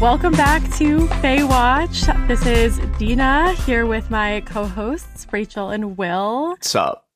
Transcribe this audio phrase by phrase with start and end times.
[0.00, 2.02] Welcome back to Fae Watch.
[2.28, 6.50] This is Dina here with my co-hosts Rachel and Will.
[6.50, 7.08] What's up?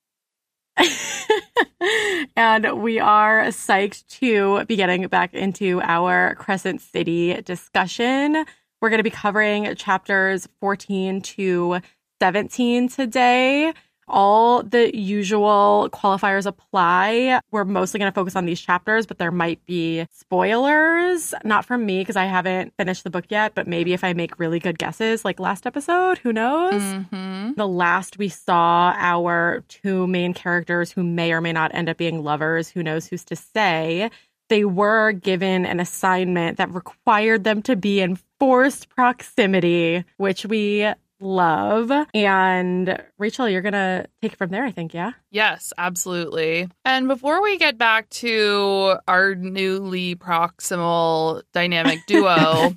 [2.37, 8.45] and we are psyched to be getting back into our Crescent City discussion.
[8.81, 11.79] We're going to be covering chapters 14 to
[12.21, 13.75] 17 today
[14.09, 17.41] all the usual qualifiers apply.
[17.51, 21.35] We're mostly going to focus on these chapters, but there might be spoilers.
[21.45, 24.39] Not from me because I haven't finished the book yet, but maybe if I make
[24.39, 26.83] really good guesses, like last episode, who knows?
[26.83, 27.53] Mm-hmm.
[27.57, 31.97] The last we saw our two main characters who may or may not end up
[31.97, 34.11] being lovers, who knows who's to say.
[34.49, 40.93] They were given an assignment that required them to be in forced proximity, which we
[41.23, 41.91] love.
[42.15, 45.13] And Rachel, you're going to take it from there, I think, yeah?
[45.31, 46.69] Yes, absolutely.
[46.85, 52.75] And before we get back to our newly proximal dynamic duo,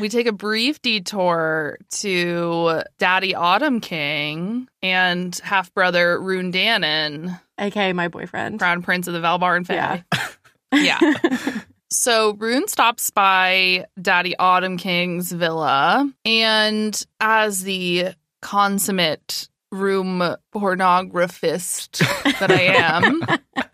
[0.00, 7.92] we take a brief detour to Daddy Autumn King and half brother Ruhn Danaan, aka
[7.92, 10.04] my boyfriend, Crown Prince of the Valbaran family.
[10.72, 10.98] Yeah.
[11.00, 11.60] yeah.
[11.90, 18.08] So Ruhn stops by Daddy Autumn King's villa, and as the
[18.42, 20.18] consummate room
[20.54, 21.98] pornographist
[22.38, 23.22] that I am,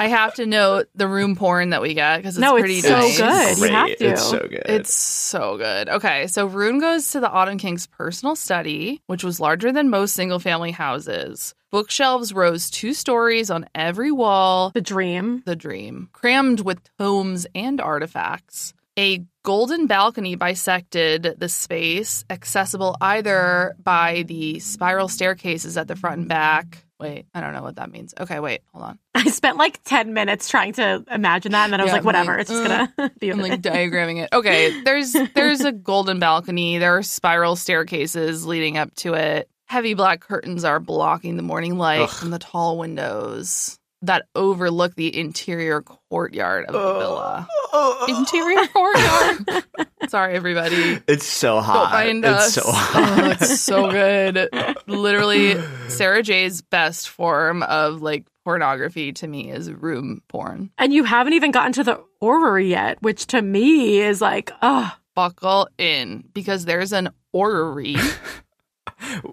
[0.00, 2.78] I have to note the room porn that we get because it's pretty no, pretty
[2.78, 3.58] it's so nice.
[3.58, 3.66] good.
[3.66, 4.04] You have to.
[4.06, 4.62] It's so good.
[4.64, 5.88] It's so good.
[5.90, 10.14] Okay, so Ruhn goes to the Autumn King's personal study, which was larger than most
[10.14, 11.54] single family houses.
[11.70, 14.70] Bookshelves rose two stories on every wall.
[14.70, 15.42] the dream.
[15.44, 18.72] The dream, crammed with tomes and artifacts.
[18.98, 26.20] A golden balcony bisected the space, accessible either by the spiral staircases at the front
[26.20, 26.84] and back.
[27.00, 28.12] Wait, I don't know what that means.
[28.20, 28.98] Okay, wait, hold on.
[29.14, 32.04] I spent like 10 minutes trying to imagine that, and then I was Yeah, like,
[32.04, 34.28] whatever, like, it's just uh, going to be I'm like diagramming it.
[34.32, 36.78] Okay, there's there's a golden balcony.
[36.78, 39.48] There are spiral staircases leading up to it.
[39.66, 42.10] Heavy black curtains are blocking the morning light Ugh.
[42.10, 47.48] from the tall windows that overlook the interior courtyard of the villa.
[47.72, 49.64] Uh, uh, uh, interior courtyard.
[50.08, 50.98] Sorry, everybody.
[51.06, 51.92] It's so Don't hot.
[51.92, 52.54] mind it's us.
[52.54, 53.32] so Oh, hot.
[53.42, 54.48] it's so good.
[54.86, 55.56] Literally,
[55.88, 60.70] Sarah J's best form of like pornography to me is room porn.
[60.78, 64.92] And you haven't even gotten to the orrery yet, which to me is like, oh,
[65.14, 67.96] buckle in because there's an orrery.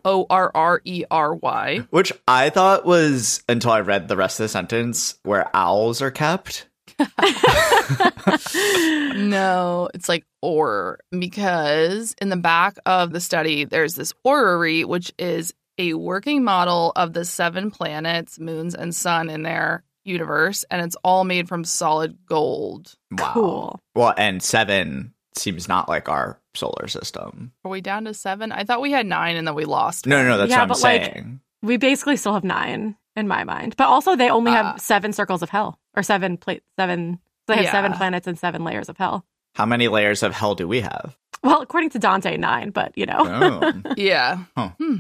[0.06, 1.86] O R R E R Y.
[1.90, 6.12] Which I thought was until I read the rest of the sentence where owls are
[6.12, 6.68] kept.
[9.16, 15.12] No, it's like or because in the back of the study there's this orrery which
[15.18, 20.82] is a working model of the seven planets, moons and sun in their universe and
[20.82, 22.94] it's all made from solid gold.
[23.12, 23.32] Wow.
[23.34, 23.80] cool.
[23.96, 27.52] Well, and seven seems not like our solar system.
[27.64, 28.52] Are we down to 7?
[28.52, 30.06] I thought we had 9 and then we lost.
[30.06, 30.38] No, no, no.
[30.38, 31.40] That's Yeah, what I'm but, like, saying.
[31.62, 33.76] We basically still have nine in my mind.
[33.78, 37.20] But also, they only have Uh, seven circles of hell, or seven, pla- seven.
[37.48, 37.72] They have Yeah.
[37.72, 39.26] seven planets and seven layers of hell.
[39.56, 41.18] How many layers of hell do we have?
[41.44, 43.24] Well, according to Dante, nine, but you know.
[43.26, 43.74] Oh.
[43.98, 44.44] Yeah.
[44.56, 44.70] Huh.
[44.78, 44.98] Hmm.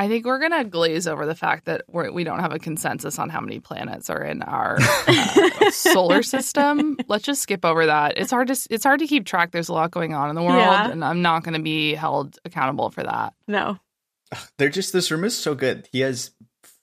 [0.00, 3.18] I think we're gonna glaze over the fact that we're, we don't have a consensus
[3.18, 6.96] on how many planets are in our uh, solar system.
[7.06, 8.16] Let's just skip over that.
[8.16, 9.50] It's hard to it's hard to keep track.
[9.52, 10.90] There's a lot going on in the world, Yeah.
[10.90, 13.34] and I'm not going to be held accountable for that.
[13.46, 13.78] no.
[14.58, 15.88] They're just this room is so good.
[15.92, 16.30] He has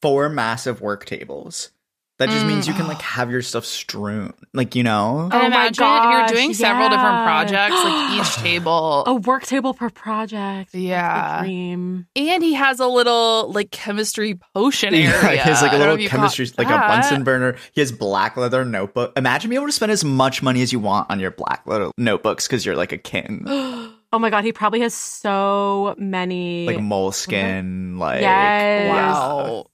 [0.01, 1.71] four massive work tables.
[2.19, 3.01] That just means you can like mm.
[3.01, 4.33] have your stuff strewn.
[4.51, 5.29] Like, you know?
[5.31, 9.03] Oh and Oh my imagine if you're doing several different projects, like each table.
[9.05, 10.71] A work table per project.
[10.71, 11.41] That's the Yeah.
[11.43, 12.07] dream.
[12.15, 15.11] And he has a little like chemistry potion area.
[15.11, 16.87] Yeah, he has like a little if you caught chemistry, like a.
[16.87, 17.55] Bunsen burner.
[17.73, 19.13] He has black leather notebook.
[19.17, 21.91] Imagine being able to spend as much money as you want on your black leather
[21.97, 23.45] notebooks because you're like a king.
[24.13, 26.65] Oh my god, he probably has so many.
[26.65, 28.89] like Moleskine, like Yes.
[28.89, 29.65] Wow.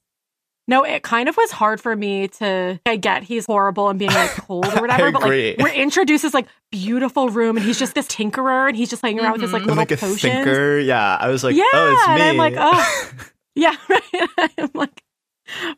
[0.68, 2.80] No, it kind of was hard for me to.
[2.86, 6.34] I get he's horrible and being like cold or whatever, but like we're introduced this
[6.34, 9.54] like beautiful room, and he's just this tinkerer, and he's just hanging around with his
[9.54, 9.68] like Mhm.
[9.68, 10.22] little like a potions.
[10.22, 10.80] thinker.
[10.80, 12.14] Yeah, I was like, yeah, oh, it's me.
[12.14, 13.12] and I'm like, oh,
[13.56, 14.52] yeah, right.
[14.58, 15.04] I'm like,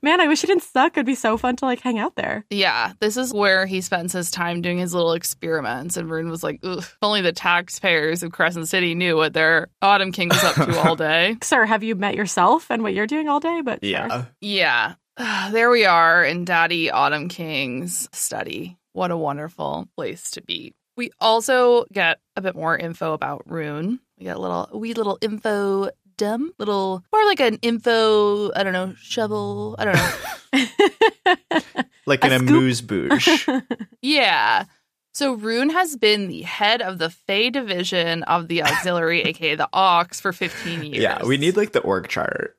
[0.02, 0.94] man, I wish he didn't suck.
[0.98, 2.46] It'd be so fun to like hang out there.
[2.50, 5.98] Yeah, this is where he spends his time doing his little experiments.
[5.98, 9.68] And Ruhn was like, Ugh, if only the taxpayers of Crescent City knew what their
[9.82, 11.38] Autumn King was up to all day.
[11.42, 13.62] Sir, have you met yourself and what you're doing all day?
[13.62, 13.90] But sure.
[13.92, 14.26] yeah.
[14.42, 14.96] Yeah,
[15.52, 18.78] there we are in Daddy Autumn King's study.
[18.94, 20.74] What a wonderful place to be.
[20.98, 24.00] We also get a bit more info about Ruhn.
[24.18, 28.64] We get a little, a wee little info dump, little, or like an info, I
[28.64, 29.76] don't know, shovel.
[29.78, 31.62] I don't know.
[32.06, 32.50] like A an scoop.
[32.50, 33.64] amuse bouche.
[34.02, 34.66] Yeah.
[35.14, 39.70] So Ruhn has been the head of the Fae division of the auxiliary, aka the
[39.72, 40.98] Aux, for 15 years.
[41.02, 42.58] Yeah, we need like the org chart.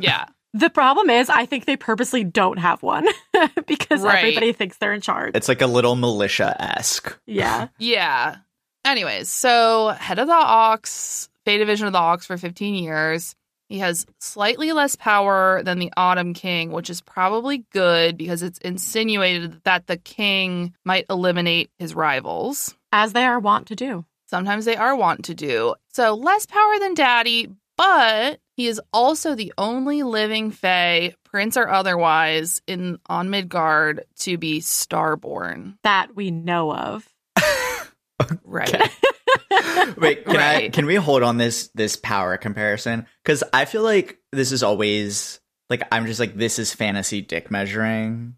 [0.00, 0.24] Yeah.
[0.54, 3.06] The problem is, I think they purposely don't have one
[3.66, 4.18] because Right.
[4.18, 5.32] everybody thinks they're in charge.
[5.36, 7.16] It's like a little militia esque.
[7.26, 7.68] yeah.
[7.78, 8.36] Yeah.
[8.84, 13.34] Anyways, so head of the Aux, Fae division of the Aux for 15 years.
[13.70, 18.58] He has slightly less power than the Autumn King, which is probably good because it's
[18.58, 22.74] insinuated that the king might eliminate his rivals.
[22.92, 24.04] As they are wont to do.
[24.26, 25.74] Sometimes they are wont to do.
[25.90, 27.48] So less power than Daddy,
[27.78, 34.36] but he is also the only living Fae, prince or otherwise, in on Midgard to
[34.36, 35.78] be starborn.
[35.82, 37.08] That we know of.
[38.44, 38.90] Right.
[39.96, 43.06] Wait, can I can we hold on this this power comparison?
[43.24, 45.40] Because I feel like this is always
[45.70, 48.34] like I'm just like this is fantasy dick measuring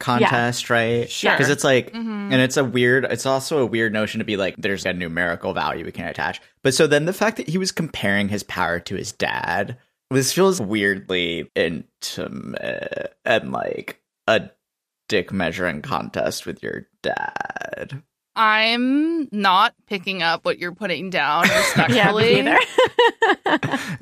[0.00, 1.08] contest, right?
[1.10, 1.30] Sure.
[1.32, 2.32] Because it's like Mhm.
[2.32, 5.52] and it's a weird it's also a weird notion to be like there's a numerical
[5.54, 6.40] value we can attach.
[6.62, 9.78] But so then the fact that he was comparing his power to his dad,
[10.10, 14.50] this feels weirdly intimate and like a
[15.08, 18.02] dick measuring contest with your dad.
[18.36, 22.34] I'm not picking up what you're putting down Yeah, respectfully.
[22.36, 22.58] me neither.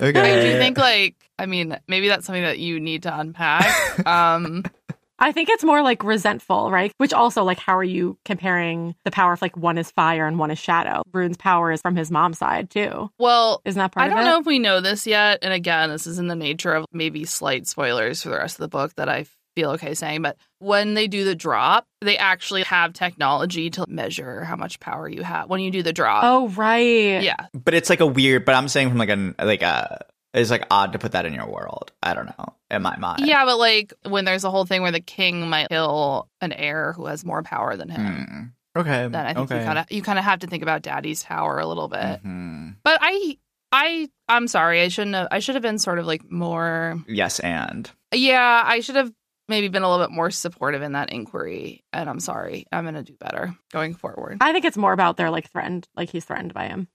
[0.00, 0.38] Okay.
[0.38, 4.06] I do think like I mean maybe that's something that you need to unpack.
[4.06, 4.64] Um
[5.22, 6.94] I think it's more like resentful, right?
[6.96, 10.38] Which also, like, how are you comparing the power if like one is fire and
[10.38, 11.02] one is shadow?
[11.12, 13.10] Ruhn's power is from his mom's side too.
[13.18, 14.24] well, Isn't that part I don't it?
[14.24, 15.40] know if we know this yet.
[15.42, 18.62] And again, this is in the nature of maybe slight spoilers for the rest of
[18.62, 19.26] the book that I
[19.56, 20.22] feel okay saying.
[20.22, 25.08] But when they do the drop, they actually have technology to measure how much power
[25.08, 26.22] you have when you do the drop.
[26.24, 27.22] Oh, right.
[27.22, 27.46] Yeah.
[27.52, 30.64] but it's like a weird but i'm saying from like an like a it's like
[30.70, 33.58] odd to put that in your world i don't know in my mind Yeah, but
[33.58, 37.24] like when there's a whole thing where the king might kill an heir who has
[37.24, 38.80] more power than him, Hmm.
[38.80, 39.60] okay then I think okay.
[39.60, 42.22] you kind of you kind of have to think about daddy's power a little bit.
[42.24, 42.76] Mhm.
[42.84, 43.38] But I
[43.72, 44.82] I I'm sorry.
[44.82, 48.80] I shouldn't have I should have been sort of like more yes and Yeah, I
[48.80, 49.12] should have
[49.50, 51.84] maybe been a little bit more supportive in that inquiry.
[51.92, 52.66] And I'm sorry.
[52.72, 54.38] I'm going to do better going forward.
[54.40, 56.88] I think it's more about their like threatened, like he's threatened by him.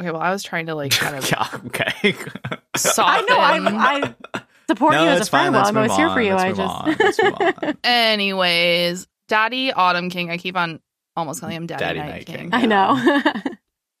[0.00, 2.14] Okay, well, I was trying to like kind of yeah okay
[2.74, 3.38] I know.
[3.38, 5.54] I, I support no you as a it's fine friend.
[5.54, 6.34] Well, I'm move always here for you.
[6.34, 6.74] Let's I move just.
[6.74, 6.96] on.
[6.98, 7.78] Let's move on.
[7.84, 10.30] Anyways, Daddy Autumn King.
[10.30, 10.80] I keep on
[11.16, 12.50] almost calling him Daddy, Daddy Night, Night King.
[12.50, 12.54] King.
[12.54, 13.22] I know.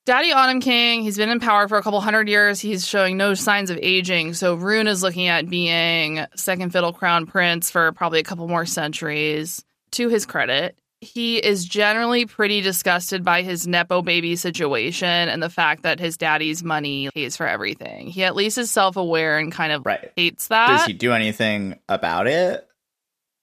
[0.06, 2.60] Daddy Autumn King, he's been in power for a couple hundred years.
[2.60, 4.34] He's showing no signs of aging.
[4.34, 8.66] So Ruhn is looking at being second fiddle crown prince for probably a couple more
[8.66, 9.64] centuries.
[9.92, 15.48] To his credit, he is generally pretty disgusted by his Nepo baby situation and the
[15.48, 18.08] fact that his daddy's money pays for everything.
[18.08, 20.68] He at least is self aware and kind of right hates that.
[20.68, 22.68] does he do anything about it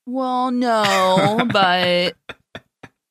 [0.06, 2.16] well, no, but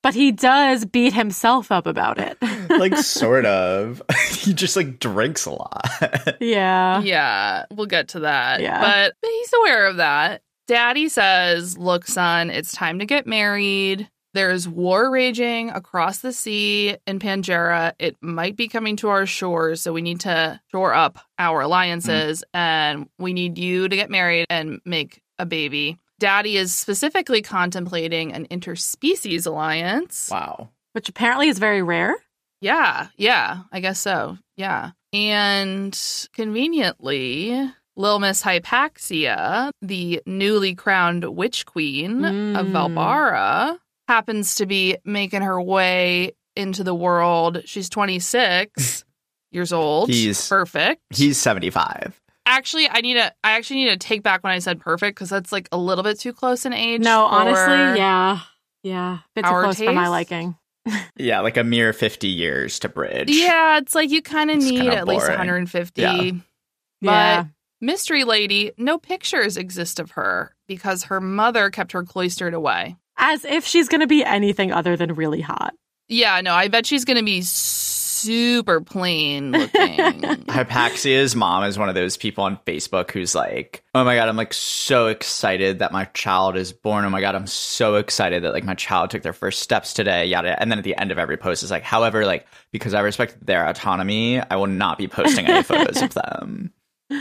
[0.03, 2.39] but he does beat himself up about it.
[2.71, 5.87] like sort of he just like drinks a lot
[6.41, 7.01] yeah.
[7.01, 8.61] yeah, we'll get to that.
[8.61, 8.81] Yeah.
[8.81, 10.43] But he's aware of that.
[10.67, 14.09] Daddy says, Look, son, it's time to get married.
[14.33, 17.95] There's war raging across the sea in Pangera.
[17.99, 22.45] It might be coming to our shores, so we need to shore up our alliances
[22.55, 22.59] mm.
[22.59, 25.99] and we need you to get married and make a baby.
[26.21, 30.29] Daddy is specifically contemplating an interspecies alliance.
[30.31, 32.15] wow Which apparently is very rare.
[32.61, 34.37] Yeah, yeah, I guess so.
[34.57, 34.91] Yeah.
[35.15, 35.99] And
[36.35, 42.73] conveniently, Lil Miss Hypaxia, the newly crowned witch queen of Mm.
[42.73, 43.79] Valbara,
[44.09, 47.63] happens to be making her way into the world.
[47.65, 49.05] She's 26
[49.53, 50.11] years old.
[50.11, 51.01] He's- perfect.
[51.15, 52.20] he's 75
[52.51, 55.31] actually I need to I actually need to take back when I said perfect because
[55.31, 57.01] that's like a little bit too close in age.
[57.01, 58.41] No, honestly, yeah.
[58.83, 59.19] Yeah.
[59.35, 60.57] Bit too our close for my liking.
[61.17, 64.65] yeah like a mere 50 years to bridge Yeah, it's like you kind of It's
[64.65, 66.01] need kinda at least 150.
[66.03, 66.31] Yeah.
[67.03, 67.45] Yeah.
[67.83, 72.97] Mystery Lady, no pictures exist of her because her mother kept her cloistered away.
[73.17, 75.75] As if she's going to be anything other than really hot.
[76.07, 77.41] Yeah, no, I bet she's going to be
[78.23, 80.21] super plain looking.
[80.47, 84.37] Hypaxia's mom is one of those people on Facebook who's like, "Oh my god, I'm
[84.37, 87.05] like so excited that my child is born.
[87.05, 90.27] Oh my god, I'm so excited that like my child took their first steps today."
[90.27, 90.61] Yada.
[90.61, 93.45] And then at the end of every post is like, "However, like because I respect
[93.45, 96.73] their autonomy, I will not be posting any photos of them."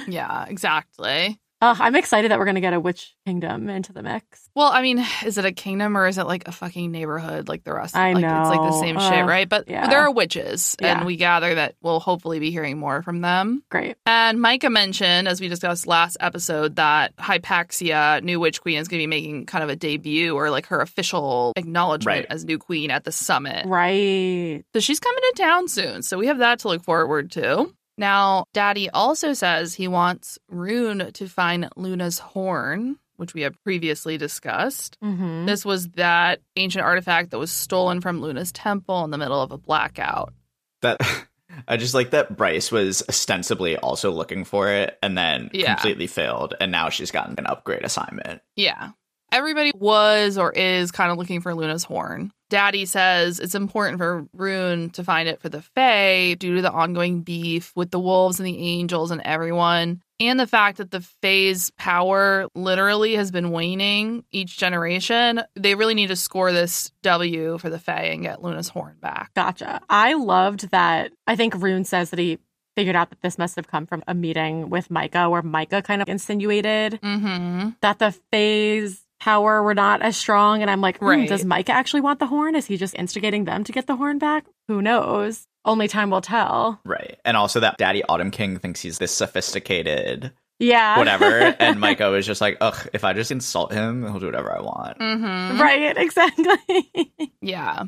[0.08, 1.40] yeah, exactly.
[1.62, 4.50] Uh, I'm excited that we're gonna get a witch kingdom into the mix.
[4.56, 7.64] Well, I mean, is it a kingdom or is it like a fucking neighborhood like
[7.66, 7.96] the rest?
[7.96, 8.80] of I like, It's like the know.
[8.82, 9.48] same shit, right?
[9.50, 9.88] But yeah.
[9.90, 10.98] there are witches, Yeah.
[10.98, 13.62] and we gather that we'll hopefully be hearing more from them.
[13.70, 13.98] Great.
[14.06, 19.00] And Micah mentioned, as we discussed last episode, that Hypaxia, new witch queen, is going
[19.00, 22.26] to be making kind of a debut or like her official acknowledgement Right.
[22.30, 23.66] as new queen at the summit.
[23.66, 24.64] Right.
[24.74, 26.02] So she's coming to town soon.
[26.04, 27.74] So we have that to look forward to.
[28.00, 34.18] Now, Daddy also says he wants Ruhn to find Luna's horn, which we have previously
[34.18, 34.98] discussed.
[35.04, 35.46] Mm-hmm.
[35.46, 39.52] This was that ancient artifact that was stolen from Luna's temple in the middle of
[39.52, 40.34] a blackout.
[40.82, 40.98] That
[41.68, 45.74] I just like that Bryce was ostensibly also looking for it and then Yeah.
[45.76, 48.42] completely failed, and now she's gotten an upgrade assignment.
[48.56, 48.92] Yeah.
[49.32, 52.32] Everybody was or is kind of looking for Luna's horn.
[52.50, 56.72] Daddy says it's important for Ruhn to find it for the Fae due to the
[56.72, 61.02] ongoing beef with the wolves and the angels and everyone, and the fact that the
[61.22, 65.42] Fae's power literally has been waning each generation.
[65.56, 69.32] They really need to score this W for the Fae and get Luna's horn back.
[69.36, 69.80] Gotcha.
[69.88, 71.12] I loved that.
[71.28, 72.40] I think Ruhn says that he
[72.76, 76.02] figured out that this must have come from a meeting with Micah, where Micah kind
[76.02, 77.70] of insinuated Mm-hmm.
[77.82, 80.62] that the Fae's power were not as strong.
[80.62, 81.30] And I'm like, hmm, Right.
[81.30, 82.56] does Micah actually want the horn?
[82.56, 84.46] Is he just instigating them to get the horn back?
[84.68, 85.46] Who knows?
[85.66, 86.80] Only time will tell.
[86.86, 87.20] Right.
[87.26, 90.98] And also that Daddy Autumn King thinks he's this sophisticated Yeah.
[90.98, 91.26] whatever.
[91.60, 94.62] and Micah was just like, ugh, if I just insult him, he'll do whatever I
[94.62, 95.00] want.
[95.00, 95.62] Mm-hmm.
[95.62, 95.98] right.
[95.98, 97.12] Exactly.
[97.42, 97.84] Yeah.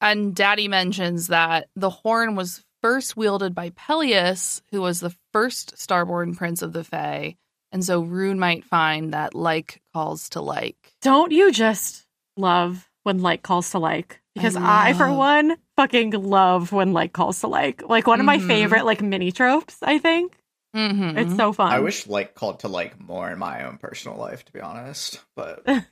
[0.00, 5.74] And Daddy mentions that the horn was first wielded by Pelias, who was the first
[5.76, 7.36] starborn prince of the Fae.
[7.76, 10.94] And so Ruhn might find that like calls to like.
[11.02, 12.06] Don't you just
[12.38, 14.18] love when like calls to like?
[14.34, 17.86] Because I, for one, fucking love when like calls to like.
[17.86, 18.46] Like one of my Mhm.
[18.46, 20.38] favorite like mini tropes, I think.
[20.74, 21.18] Mm-hmm.
[21.18, 21.70] It's so fun.
[21.70, 25.20] I wish like called to like more in my own personal life, to be honest.
[25.34, 25.82] But you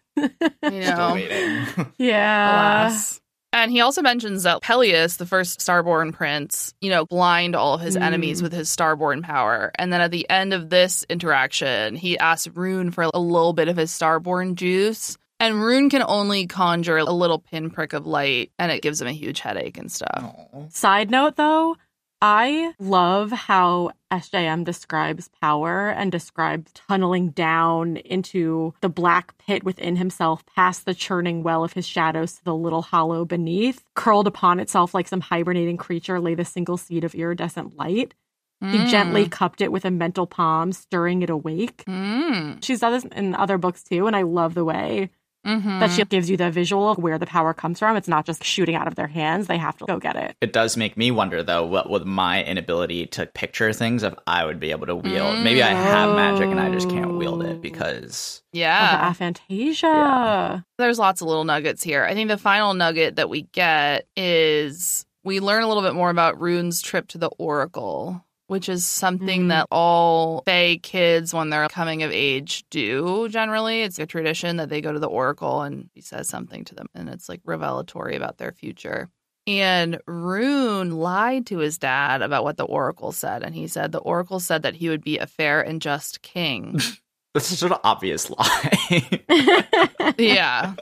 [0.63, 1.13] still know.
[1.13, 1.67] waiting.
[1.99, 2.85] Yeah.
[2.87, 3.21] Alas.
[3.55, 7.81] And he also mentions that Pelias, the first starborn prince, you know, blind all of
[7.81, 8.03] his Mm.
[8.03, 9.71] enemies with his starborn power.
[9.79, 13.69] And then at the end of this interaction, he asks Ruhn for a little bit
[13.69, 15.17] of his starborn juice.
[15.39, 19.13] And Ruhn can only conjure a little pinprick of light, and it gives him a
[19.13, 20.23] huge headache and stuff.
[20.53, 20.69] Aw.
[20.71, 21.77] Side note though,
[22.23, 29.97] I love how SJM describes power and describes tunneling down into the black pit within
[29.97, 33.85] himself, past the churning well of his shadows to the little hollow beneath.
[33.95, 38.15] Curled upon itself like some hibernating creature lay the single seed of iridescent light.
[38.61, 38.89] He Mm.
[38.89, 41.85] gently cupped it with a mental palm, stirring it awake.
[41.87, 42.65] Mm.
[42.65, 45.11] She's done this in other books too, and I love the way
[45.45, 45.81] Mhm.
[45.81, 47.97] that she gives you the visual of where the power comes from.
[47.97, 50.37] It's not just shooting out of their hands; they have to go get it.
[50.41, 54.45] It does make me wonder, though, what with my inability to picture things, if I
[54.45, 55.39] would be able to wield.
[55.41, 59.09] Maybe I have magic and I just can't wield it because Yeah.
[59.11, 59.83] Of the aphantasia.
[59.83, 60.61] Yeah.
[60.79, 62.05] There's lots of little nuggets here.
[62.05, 66.11] I think the final nugget that we get is we learn a little bit more
[66.11, 68.25] about Ruhn's trip to the Oracle,
[68.55, 69.49] which is something Mm.
[69.49, 73.83] that all Fae kids, when they're coming of age, do generally.
[73.83, 76.87] It's a tradition that they go to the Oracle and he says something to them,
[76.95, 79.09] and it's like revelatory about their future.
[79.49, 83.43] And Ruhn lied to his dad about what the Oracle said.
[83.43, 86.79] And he said the Oracle said that he would be a fair and just king.
[87.35, 90.15] that's such an obvious lie.
[90.17, 90.75] yeah.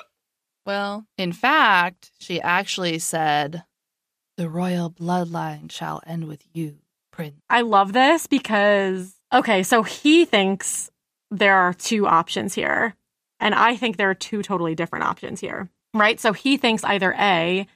[0.66, 3.64] Well, in fact, she actually said,
[4.36, 6.78] The royal bloodline shall end with you,
[7.12, 7.40] Prince.
[7.48, 10.90] I love this because, okay, so he thinks
[11.30, 12.94] there are two options here.
[13.38, 16.20] And I think there are two totally different options here, right?
[16.20, 17.66] So he thinks either A,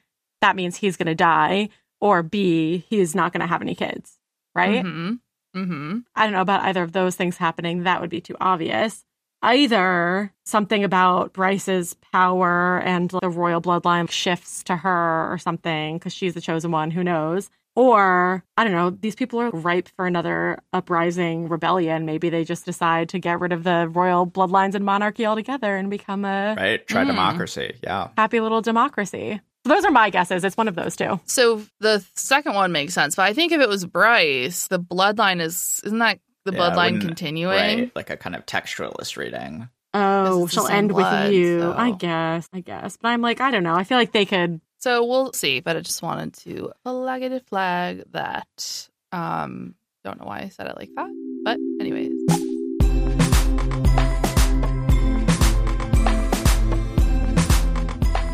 [0.41, 4.19] that means he's going to die, or B, he's not going to have any kids,
[4.55, 4.85] right?
[4.85, 5.15] Mm-hmm.
[5.59, 5.99] Mm-hmm.
[6.15, 7.83] I don't know about either of those things happening.
[7.83, 9.05] That would be too obvious.
[9.43, 16.13] Either something about Bryce's power and the royal bloodline shifts to her or something because
[16.13, 16.91] she's the chosen one.
[16.91, 17.51] Who knows?
[17.77, 22.07] Or, I don't know, these people are ripe for another uprising rebellion.
[22.07, 25.91] Maybe they just decide to get rid of the royal bloodlines and monarchy altogether and
[25.91, 26.87] become a right?
[26.87, 27.09] Try Mm.
[27.09, 27.75] democracy.
[27.83, 28.09] Yeah.
[28.17, 29.41] happy little democracy.
[29.67, 30.43] So those are my guesses.
[30.43, 31.21] It's one of those two.
[31.27, 35.41] So the second one makes sense, but I think if it was Bryce, the bloodline
[35.43, 37.57] is isn't that the Yeah, bloodline continuing?
[37.81, 37.93] Right.
[37.97, 39.69] Like a kind of textualist reading.
[39.93, 41.61] Oh, she'll end blood, with you.
[41.61, 42.49] so- I guess.
[42.53, 42.97] I guess.
[42.97, 43.75] But I'm like, I don't know.
[43.75, 47.33] I feel like they could So we'll see, but I just wanted to flag it
[47.49, 48.89] flag that.
[49.11, 49.75] Um
[50.05, 51.11] don't know why I said it like that.
[51.43, 52.13] But anyways.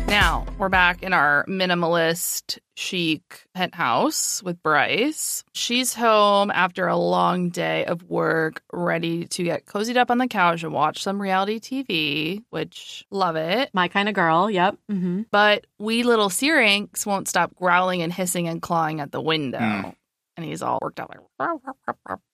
[0.07, 5.43] Now, we're We're back in our minimalist chic penthouse with Bryce.
[5.53, 10.27] She's home after a long day of work, ready to get cozied up on the
[10.27, 13.69] couch and watch some reality TV, which love it.
[13.73, 14.49] My kind of girl.
[14.49, 14.77] Yep.
[14.89, 19.59] hmm But wee little Syrinx won't stop growling and hissing and clawing at the window.
[19.59, 19.95] Mm.
[20.35, 21.19] And he's all worked out like.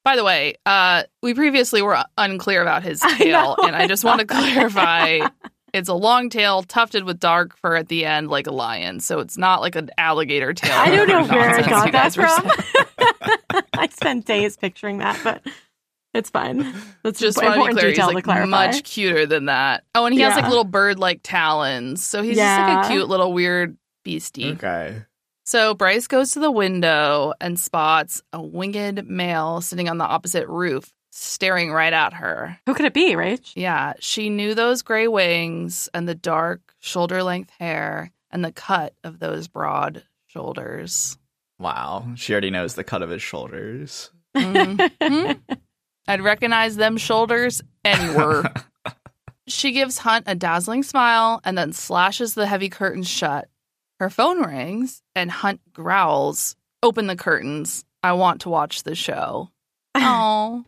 [0.05, 3.83] By the way, uh, we previously were unclear about his I tail, know, and I
[3.83, 5.19] I just want to clarify
[5.73, 8.99] it's a long tail tufted with dark fur at the end, like a lion.
[8.99, 10.73] So it's not like an alligator tail.
[10.73, 13.63] I don't know where I got that from.
[13.73, 15.41] I spent days picturing that, but
[16.13, 16.73] it's fine.
[17.03, 18.49] That's Just an want to be important clear, he's detail like to clarify.
[18.49, 19.83] much cuter than that.
[19.95, 23.31] Oh, and he has like little bird-like talons, so he's just like a cute little
[23.33, 24.51] weird beastie.
[24.51, 25.03] Okay.
[25.45, 30.47] So Bryce goes to the window and spots a winged male sitting on the opposite
[30.47, 32.57] roof, staring right at her.
[32.65, 33.51] Who could it be, Rach?
[33.55, 38.93] Yeah, she knew those gray wings and the dark shoulder length hair and the cut
[39.03, 41.17] of those broad shoulders.
[41.59, 42.13] Wow.
[42.15, 44.11] She already knows the cut of his shoulders.
[44.35, 45.39] Mhm.
[46.07, 48.51] I'd recognize them shoulders anywhere.
[49.47, 53.47] she gives Hunt a dazzling smile and then slashes the heavy curtains shut.
[53.99, 57.83] Her phone rings and Hunt growls, Open the curtains.
[58.01, 59.49] I want to watch the show.
[60.01, 60.65] Oh,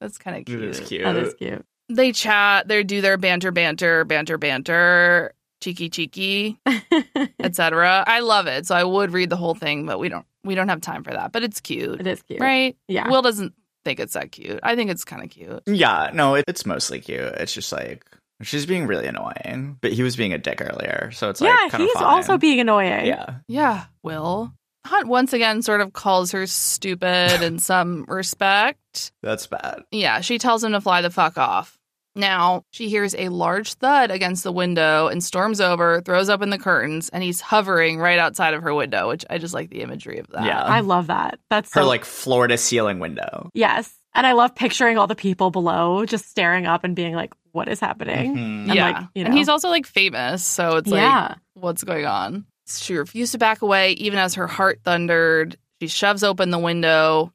[0.00, 0.62] that's kind of cute.
[0.62, 1.04] is cute.
[1.04, 1.64] That is cute.
[1.88, 6.58] They chat, they do their banter, banter, banter, banter, cheeky, cheeky,
[7.40, 8.04] etc.
[8.06, 8.66] I love it.
[8.66, 11.12] So I would read the whole thing, but we don't we don't have time for
[11.12, 11.32] that.
[11.32, 12.00] But it's cute.
[12.00, 12.40] It is cute.
[12.40, 12.76] Right?
[12.88, 13.08] Yeah.
[13.08, 14.60] Will doesn't think it's that cute.
[14.62, 15.62] I think it's kind of cute.
[15.66, 17.20] Yeah, no, it, it's mostly cute.
[17.20, 18.04] It's just like
[18.42, 21.78] she's being really annoying, but he was being a dick earlier, so it's like yeah,
[21.78, 22.04] he's fine.
[22.04, 23.06] also being annoying.
[23.06, 23.34] yeah.
[23.48, 24.52] Yeah, Will.
[24.86, 29.12] Hunt once again sort of calls her stupid in some respect.
[29.22, 29.82] That's bad.
[29.90, 31.78] Yeah, she tells him to fly the fuck off.
[32.14, 36.58] Now, she hears a large thud against the window and storms over, throws open the
[36.58, 40.18] curtains, and he's hovering right outside of her window, which I just like the imagery
[40.18, 40.44] of that.
[40.44, 40.62] Yeah.
[40.62, 41.38] I love that.
[41.48, 43.48] That's Her so like floor to ceiling window.
[43.54, 47.32] yes, and I love picturing all the people below just staring up and being like,
[47.52, 48.38] "What is happening?" Mhm.
[48.68, 48.90] And, yeah.
[48.90, 52.44] like, you And he's also like famous, so it's like yeah, what's going on.
[52.66, 55.56] She refused to back away, even as her heart thundered.
[55.80, 57.32] She shoves open the window.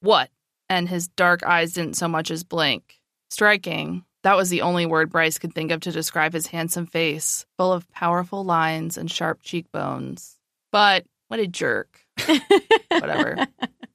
[0.00, 0.30] What?
[0.68, 3.00] And his dark eyes didn't so much as blink.
[3.30, 4.04] Striking.
[4.22, 7.72] That was the only word Bryce could think of to describe his handsome face, full
[7.72, 10.36] of powerful lines and sharp cheekbones.
[10.72, 12.00] But what a jerk.
[12.88, 13.46] Whatever.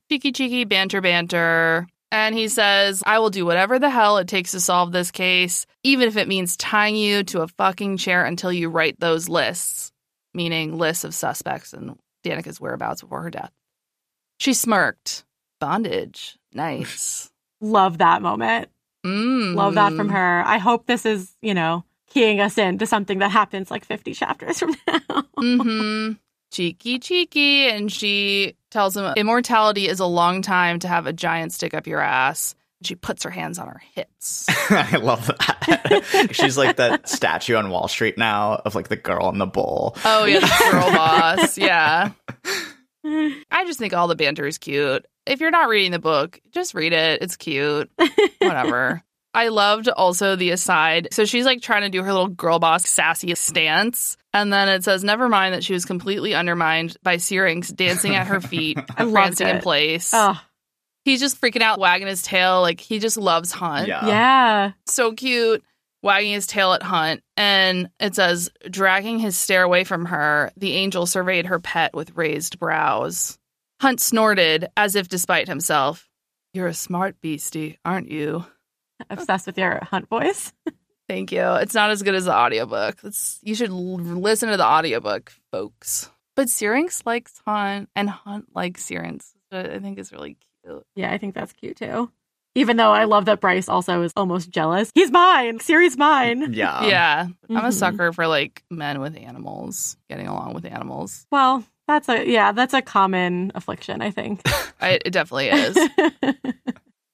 [0.09, 1.87] cheeky, cheeky, banter, banter.
[2.11, 5.65] And he says, I will do whatever the hell it takes to solve this case,
[5.83, 9.91] even if it means tying you to a fucking chair until you write those lists,
[10.33, 13.51] meaning lists of suspects and Danica's whereabouts before her death.
[14.39, 15.25] She smirked.
[15.59, 16.37] Bondage.
[16.53, 17.31] Nice.
[17.61, 18.69] love that moment.
[19.05, 19.55] Mm.
[19.55, 20.43] Love that from her.
[20.45, 24.59] I hope this is you know keying us into something that happens like fifty chapters
[24.59, 25.23] from now.
[25.37, 26.11] hmm
[26.51, 27.67] Cheeky, cheeky.
[27.67, 31.87] And she tells him immortality is a long time to have a giant stick up
[31.87, 32.53] your ass.
[32.83, 34.47] She puts her hands on her hips.
[34.69, 36.29] I love that.
[36.31, 39.95] she's like that statue on Wall Street now of like the girl in the bowl.
[40.05, 41.57] Oh, yeah, the girl boss.
[41.57, 42.11] Yeah.
[43.05, 45.05] I just think all the banter is cute.
[45.25, 47.21] If you're not reading the book, just read it.
[47.21, 47.89] It's cute.
[48.39, 49.01] Whatever.
[49.33, 51.09] I loved also the aside.
[51.11, 54.15] So she's like trying to do her little girl boss sassy stance.
[54.31, 58.27] And then it says, never mind that she was completely undermined by Syrinx dancing at
[58.27, 60.11] her feet, I loved prancing in place.
[60.13, 60.39] Oh
[61.05, 62.61] He's just freaking out, wagging his tail.
[62.61, 63.87] Like he just loves Hunt.
[63.87, 64.07] Yeah.
[64.07, 65.63] yeah, So cute,
[66.01, 67.21] wagging his tail at Hunt.
[67.35, 72.15] And it says, dragging his stare away from her, the angel surveyed her pet with
[72.15, 73.37] raised brows.
[73.81, 76.07] Hunt snorted, as if despite himself.
[76.53, 78.45] You're a smart beastie, aren't you?
[79.09, 80.53] obsessed with your hunt voice.
[81.09, 81.41] Thank you.
[81.55, 82.99] It's not as good as the audiobook.
[83.03, 86.09] It's, you should l- listen to the audiobook, folks.
[86.35, 89.33] But Syrinx likes Hunt, and Hunt likes Syrinx.
[89.51, 90.52] I think is really cute.
[90.95, 92.11] Yeah, I think that's cute too.
[92.55, 94.91] Even though I love that Bryce also is almost jealous.
[94.93, 95.59] He's mine.
[95.59, 96.53] Siri's mine.
[96.53, 96.85] Yeah.
[96.85, 97.73] yeah, I'm a Mhm.
[97.73, 101.25] sucker for like men with animals, getting along with animals.
[101.31, 104.41] Well, that's a yeah, that's a common affliction, I think.
[104.81, 105.77] I, it definitely is.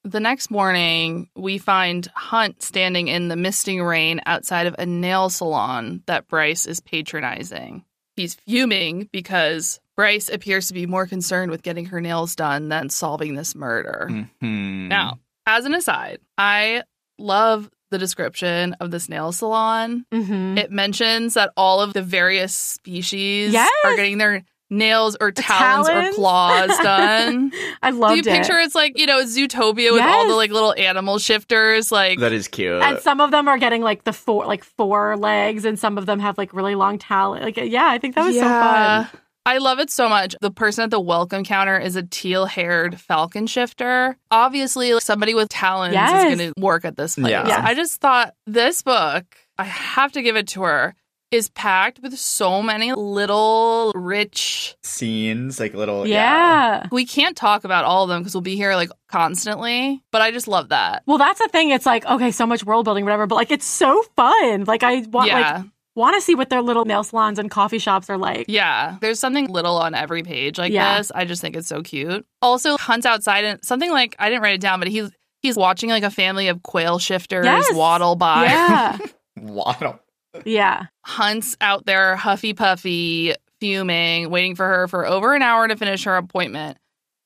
[0.05, 5.29] The next morning, we find Hunt standing in the misting rain outside of a nail
[5.29, 7.83] salon that Bryce is patronizing.
[8.15, 12.87] He's fuming because Bryce appears to be more concerned with getting her nails done than
[12.89, 14.07] solving this murder.
[14.09, 14.87] Mhm.
[14.87, 16.83] Now, as an aside, I
[17.17, 20.05] love the description of this nail salon.
[20.09, 23.69] hmm It mentions that all of the various species Yes.
[23.83, 26.13] are getting their nails or talons, Talons?
[26.13, 27.51] or claws done.
[27.83, 28.65] I Do loved you picture it.
[28.67, 31.91] it's like, you know, Zootopia with all the like little animal shifters?
[31.91, 32.81] Like, That is cute.
[32.83, 36.05] And some of them are getting like the four like four legs, and some of
[36.05, 37.43] them have like really long talons.
[37.43, 39.07] Like, yeah, I think that was so fun.
[39.45, 40.35] I love it so much.
[40.41, 44.17] The person at the welcome counter is a teal haired falcon shifter.
[44.29, 46.31] Obviously, like, somebody with talons Yes.
[46.31, 47.31] is going to work at this place.
[47.31, 47.47] Yeah.
[47.47, 47.61] Yes.
[47.63, 49.25] I just thought this book,
[49.57, 50.93] I have to give it to her,
[51.31, 54.75] is packed with so many little rich.
[54.83, 56.07] Scenes, like little.
[56.07, 56.87] Yeah.
[56.91, 60.31] We can't talk about all of them because we'll be here like constantly, but I
[60.31, 61.03] just love that.
[61.05, 61.69] Well, that's the thing.
[61.69, 64.63] It's like okay, so much world building, whatever, but like it's so fun.
[64.65, 65.39] Like I want yeah.
[65.57, 65.65] like
[65.99, 68.45] want to see what their little nail salons and coffee shops are like.
[68.47, 70.97] Yeah, there's something little on every page like Yeah.
[70.97, 71.11] this.
[71.13, 72.25] I just think it's so cute.
[72.41, 75.89] Also, Hunt's outside and something like I didn't write it down, but he's he's watching
[75.89, 77.67] like a family of quail shifters Yes.
[77.73, 78.45] waddle by.
[78.45, 78.97] Yeah.
[79.39, 79.99] Waddle.
[80.45, 80.87] yeah.
[81.05, 86.03] Hunt's out there huffy puffy, fuming, waiting for her for over an hour to finish
[86.05, 86.77] her appointment.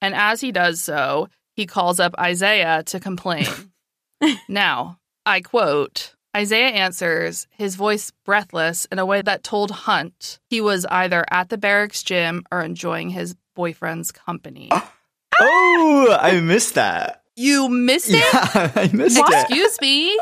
[0.01, 3.47] And as he does so, he calls up Isaiah to complain.
[4.47, 10.61] now, I quote Isaiah answers, his voice breathless in a way that told Hunt he
[10.61, 14.69] was either at the barracks gym or enjoying his boyfriend's company.
[14.71, 14.91] Ah.
[15.39, 17.23] Oh, I missed that.
[17.35, 18.15] You missed it?
[18.15, 19.25] Yeah, I missed it.
[19.27, 20.19] Excuse me.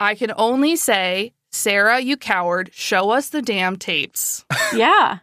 [0.00, 4.44] I can only say, Sarah, you coward, show us the damn tapes.
[4.74, 5.18] Yeah.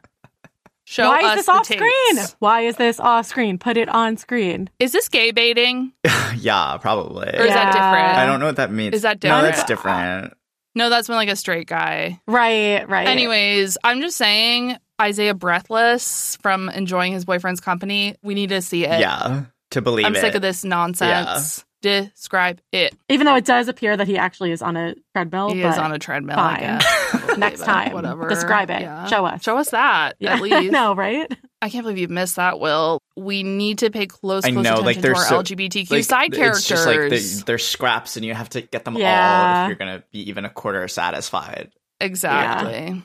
[0.92, 1.80] Show Why us is this off tapes.
[1.80, 2.36] screen?
[2.40, 3.58] Why is this off screen?
[3.58, 4.70] Put it on screen.
[4.78, 5.94] Is this gay baiting?
[6.36, 7.30] yeah, probably.
[7.30, 8.18] Or is that different?
[8.18, 8.96] I don't know what that means.
[8.96, 9.42] Is that different?
[9.42, 10.24] No, that's different?
[10.24, 10.38] different.
[10.76, 12.20] No, that's when like a straight guy.
[12.28, 13.08] Right, right.
[13.08, 18.18] Anyways, I'm just saying Isaiah breathless from enjoying his boyfriend's company.
[18.22, 19.00] We need to see it.
[19.00, 20.20] Yeah, to believe I'm it.
[20.20, 21.64] sick of this nonsense.
[21.82, 22.94] Describe it.
[23.08, 25.54] Even though it does appear that he actually is on a treadmill.
[25.54, 26.36] he but is on a treadmill.
[26.36, 26.80] fine.
[27.32, 27.38] I guess.
[27.38, 28.28] Probably, Next time, whatever.
[28.30, 28.82] describe it.
[28.82, 29.08] Yeah.
[29.08, 29.44] Show us.
[29.44, 30.36] Show us that yeah.
[30.36, 30.72] at least.
[30.72, 31.32] no, right?
[31.62, 33.00] I can't believe you've missed that, Will.
[33.15, 36.04] We need to pay close, I close know, attention like, to our so- LGBTQ Like,
[36.04, 36.60] side characters.
[36.60, 39.76] It's just like they, they're scraps, and you have to get them all if you're
[39.76, 41.72] gonna be even a quarter satisfied.
[42.00, 43.02] Exactly.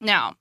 [0.00, 0.34] Now,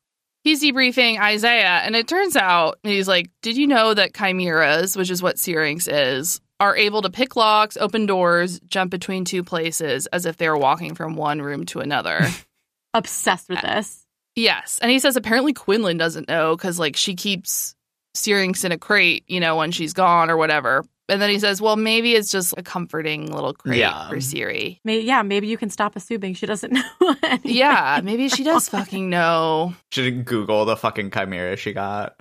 [0.44, 5.10] he's debriefing Isaiah, and it turns out he's like, Did you know that chimeras, which
[5.10, 10.08] is what Syrinx is, are able to pick locks, open doors, jump between two places
[10.08, 12.22] as if they were walking from one room to another?
[12.94, 14.06] Obsessed with this.
[14.36, 14.80] yes.
[14.82, 17.76] And he says apparently Quinlan doesn't know because, like, she keeps
[18.16, 20.84] Syrinx in a crate, you know, when she's gone or whatever.
[21.08, 24.10] And then he says, Well, maybe it's just a comforting little crate Yeah.
[24.10, 24.80] for Siri.
[24.84, 27.16] Maybe, yeah, maybe you can stop assuming she doesn't know.
[27.24, 27.56] anything.
[27.56, 29.74] Yeah, maybe she does fucking know.
[29.92, 32.16] Should Google the fucking chimera she got.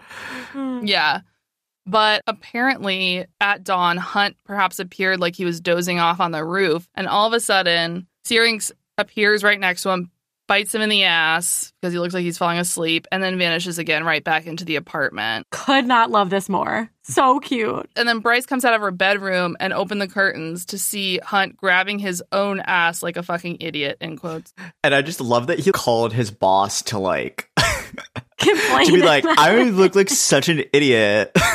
[0.52, 0.86] Hmm.
[0.86, 1.20] Yeah.
[1.86, 6.86] But apparently, at dawn, Hunt perhaps appeared like he was dozing off on the roof.
[6.94, 10.10] And all of a sudden, Syrinx appears right next to him,
[10.48, 13.78] bites him in the ass because he looks like he's falling asleep, and then vanishes
[13.78, 15.46] again right back into the apartment.
[15.50, 16.90] Could not love this more.
[17.04, 17.88] So cute.
[17.94, 21.56] And then Bryce comes out of her bedroom and opened the curtains to see Hunt
[21.56, 24.52] grabbing his own ass like a fucking idiot, in quotes.
[24.82, 27.48] And I just love that he called his boss to like
[28.38, 31.36] Complain to be like, I look like such an idiot.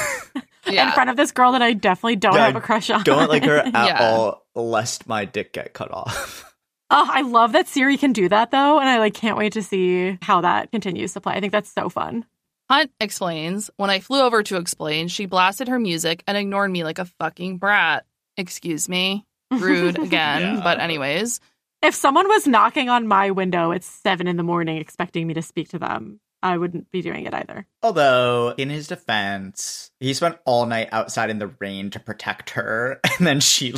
[0.66, 0.88] Yeah.
[0.88, 3.04] in front of this girl that I definitely don't Yeah, have a crush on.
[3.04, 3.98] Don't like her at Yeah.
[4.00, 6.53] all, lest my dick get cut off.
[6.96, 9.64] Oh, I love that Siri can do that though, and I like can't wait to
[9.64, 11.34] see how that continues to play.
[11.34, 12.24] I think that's so fun.
[12.70, 16.84] Hunt explains, when I flew over to explain, she blasted her music and ignored me
[16.84, 18.06] like a fucking brat.
[18.38, 19.26] Excuse me.
[19.52, 20.42] Rude again.
[20.42, 20.62] Yeah.
[20.64, 21.40] But, anyways,
[21.82, 25.42] If someone was knocking on my window at seven in the morning expecting me to
[25.42, 27.66] speak to them, I wouldn't be doing it either.
[27.82, 33.00] Although, in his defense, he spent all night outside in the rain to protect her,
[33.18, 33.74] and then she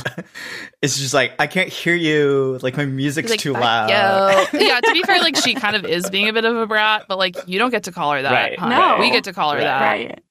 [0.82, 2.60] is just like, "I can't hear you.
[2.64, 5.86] Like my music's like, too loud." yo." yeah, to be fair, like she kind of
[5.86, 8.22] is being a bit of a brat, but like you don't get to call her
[8.24, 8.32] that.
[8.32, 8.60] Right.
[8.60, 8.72] Hunt.
[8.72, 8.98] No.
[9.00, 9.64] We get to call her Right.
[9.64, 9.82] that.
[9.82, 10.24] right.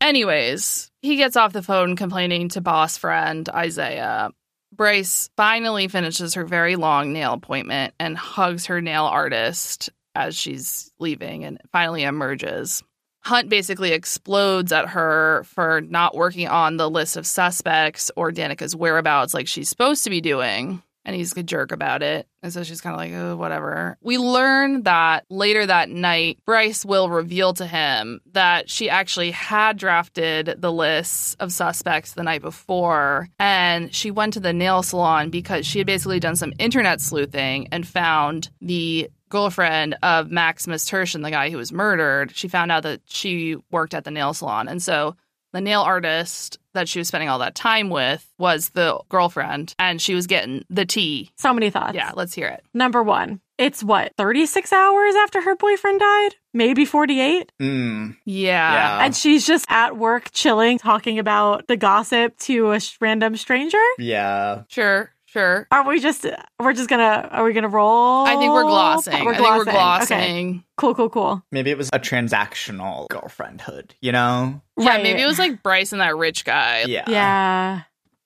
[0.00, 4.30] Anyways, he gets off the phone complaining to boss friend Isaiah.
[4.72, 10.90] Bryce finally finishes her very long nail appointment and hugs her nail artist as she's
[10.98, 12.82] leaving and finally emerges.
[13.24, 18.74] Hunt basically explodes at her for not working on the list of suspects or Danica's
[18.74, 20.82] whereabouts like she's supposed to be doing.
[21.04, 22.28] And he's a jerk about it.
[22.44, 23.98] And so she's kind of like, oh, whatever.
[24.02, 29.78] We learn that later that night, Bryce will reveal to him that she actually had
[29.78, 33.28] drafted the lists of suspects the night before.
[33.40, 37.66] And she went to the nail salon because she had basically done some internet sleuthing
[37.72, 42.36] and found the girlfriend of Maximus Tertian, the guy who was murdered.
[42.36, 44.68] She found out that she worked at the nail salon.
[44.68, 45.16] And so
[45.54, 50.00] the nail artist that she was spending all that time with was the girlfriend, and
[50.00, 51.30] she was getting the tea.
[51.36, 51.94] So many thoughts.
[51.94, 52.64] Yeah, let's hear it.
[52.72, 56.30] Number one, it's what, 36 hours after her boyfriend died?
[56.54, 57.52] Maybe 48?
[57.60, 58.72] Mm, Yeah.
[58.72, 59.04] Yeah.
[59.04, 63.78] And she's just at work chilling, talking about the gossip to a sh- random stranger?
[63.98, 64.62] yeah.
[64.68, 65.66] Sure, sure.
[65.70, 66.26] Are we just,
[66.60, 68.26] we're just gonna, are we gonna roll?
[68.26, 69.24] I think we're glossing.
[69.24, 69.70] We're I think we're Okay.
[69.72, 70.64] glossing.
[70.76, 71.42] Cool, cool, cool.
[71.50, 74.60] Maybe it was a transactional girlfriendhood, you know?
[74.78, 76.84] Yeah, maybe it was like Bryce and that rich guy.
[76.86, 77.04] Yeah.
[77.08, 77.80] Yeah.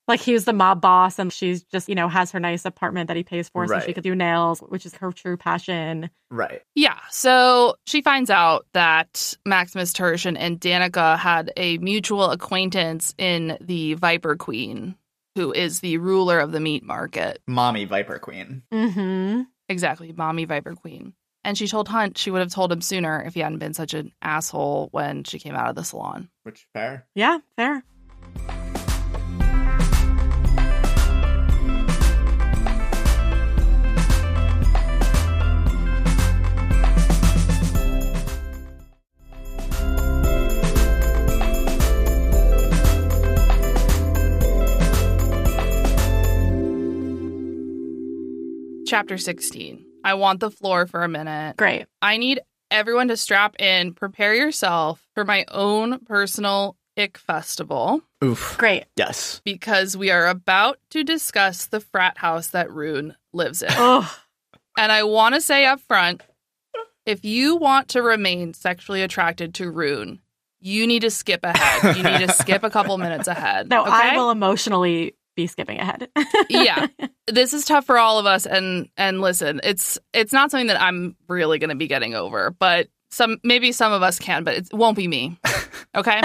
[0.09, 3.09] Like he was the mob boss and she's just, you know, has her nice apartment
[3.09, 6.11] that he pays for so she could do nails, which is her true passion.
[6.31, 6.63] Right.
[6.77, 6.99] Yeah.
[7.11, 13.95] So she finds out that Maximus Tertian and Danica had a mutual acquaintance in the
[13.95, 14.95] Viper Queen,
[15.37, 17.41] who is the ruler of the meat market.
[17.47, 18.63] Mommy Viper Queen.
[18.73, 19.43] Mm-hmm.
[19.69, 21.13] Exactly, mommy Viper Queen.
[21.45, 23.95] And she told Hunt she would have told him sooner if he hadn't been such
[23.95, 26.29] an asshole when she came out of the salon.
[26.43, 27.07] Which fair.
[27.15, 27.85] Yeah, fair.
[48.87, 49.85] Chapter 16.
[50.05, 51.57] I want the floor for a minute.
[51.57, 51.87] Great.
[52.01, 58.57] I need everyone to strap in, prepare yourself for my own personal ick festival Oof.
[58.59, 58.85] Great.
[58.97, 59.43] Yes.
[59.45, 63.69] because we are about to discuss the frat house that Ruhn lives in.
[63.73, 64.11] Oh,
[64.79, 66.23] And I want to say up front
[67.05, 70.21] if you want to remain sexually attracted to Ruhn,
[70.61, 71.97] you need to skip ahead.
[71.97, 73.69] You need to skip a couple minutes ahead.
[73.69, 73.91] no, okay?
[73.93, 76.09] I will emotionally be skipping ahead.
[76.49, 76.87] yeah.
[77.29, 80.81] This is tough for all of us and and listen, it's it's not something that
[80.81, 84.55] I'm really going to be getting over, but some maybe some of us can, but
[84.55, 85.39] it won't be me.
[85.95, 86.21] Okay?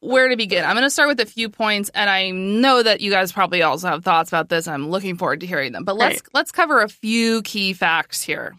[0.00, 0.64] Where to begin?
[0.64, 3.62] I'm going to start with a few points and I know that you guys probably
[3.62, 5.84] also have thoughts about this I'm looking forward to hearing them.
[5.84, 6.28] But let's Right.
[6.34, 8.56] let's cover a few key facts here.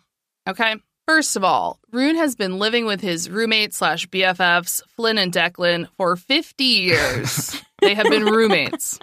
[0.48, 0.76] Okay?
[1.08, 5.88] First of all, Ruhn has been living with his roommate slash BFFs, Flynn and Declan,
[5.98, 7.62] for 50 years.
[7.82, 9.00] they have been roommates.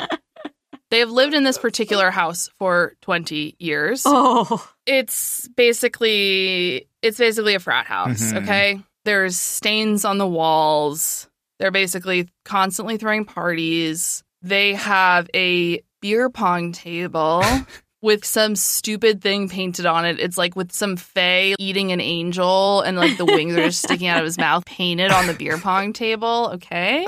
[0.90, 4.02] They have lived in this particular house for 20 years.
[4.06, 8.42] oh, It's basically it's basically a frat house, Mhm.
[8.42, 8.80] okay?
[9.04, 11.28] There's stains on the walls.
[11.58, 14.22] They're basically constantly throwing parties.
[14.42, 17.42] They have a beer pong table
[18.02, 20.20] with some stupid thing painted on it.
[20.20, 24.06] It's like with some fae eating an angel and like the wings are just sticking
[24.08, 27.06] out of his mouth painted on the beer pong table, okay?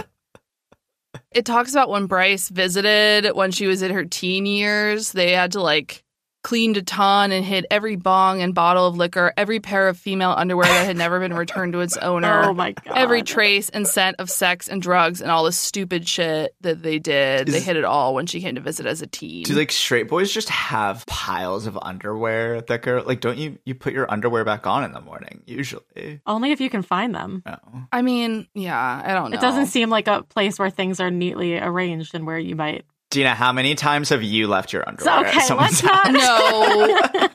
[1.32, 5.12] It talks about when Bryce visited when she was in her teen years.
[5.12, 6.04] They had to like
[6.48, 10.30] cleaned a ton and hid every bong and bottle of liquor, every pair of female
[10.34, 12.44] underwear that had never been returned to its oh owner.
[12.44, 12.96] oh my god.
[12.96, 16.98] Every trace and scent of sex and drugs and all the stupid shit that they
[16.98, 17.48] did.
[17.48, 19.42] they hid it all when she came to visit as a teen.
[19.42, 23.74] Do like straight boys just have piles of underwear that go like don't you you
[23.74, 26.22] put your underwear back on in the morning usually?
[26.26, 27.42] Only if you can find them.
[27.44, 27.58] No.
[27.92, 29.36] I mean, yeah, I don't know.
[29.36, 32.86] It doesn't seem like a place where things are neatly arranged and where you might.
[33.10, 36.12] Dina, how many times have you left your underwear So, at okay, someone's let's not.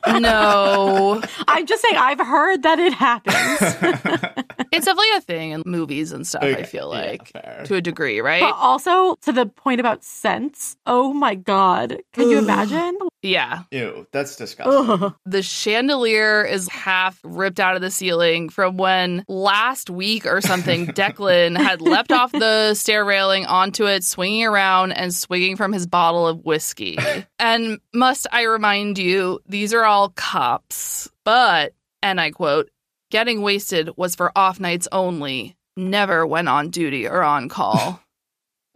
[0.06, 1.22] No, no.
[1.48, 4.34] I'm just saying, I've heard that it happens.
[4.72, 7.62] It's definitely a thing in movies and stuff, I feel like, fair.
[7.66, 8.40] to a degree, right?
[8.40, 10.76] but also to the point about scents.
[10.84, 11.98] Oh my god.
[12.12, 12.98] Can you imagine?
[13.24, 13.62] Yeah.
[13.70, 14.90] Ew, that's disgusting.
[14.90, 15.14] Ugh.
[15.24, 20.86] The chandelier is half ripped out of the ceiling from when last week or something
[20.88, 25.86] Declan had leapt off the stair railing onto it, swinging around and swigging from his
[25.86, 26.98] bottle of whiskey.
[27.38, 32.70] and must I remind you, these are all cops, but, and I quote,
[33.10, 38.03] getting wasted was for off nights only, never when on duty or on call.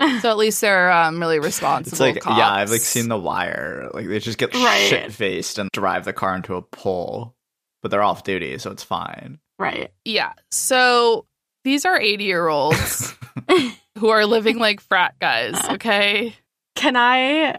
[0.21, 1.93] so at least they're um, really responsible.
[1.93, 2.39] It's like cops.
[2.39, 3.91] yeah, I've like seen The Wire.
[3.93, 4.89] Like they just get Right.
[4.89, 7.35] shit faced and drive the car into a pole,
[7.83, 9.39] but they're off duty, so it's fine.
[9.59, 9.91] Right.
[10.05, 10.33] Yeah.
[10.53, 11.27] So
[11.65, 13.15] these are 80 year olds
[13.99, 16.35] who are living like frat guys, okay?
[16.77, 17.59] Can I?